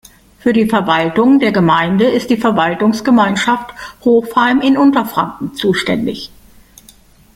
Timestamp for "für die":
0.39-0.65